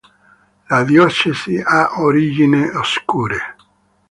[0.69, 3.37] La diocesi ha origine oscure.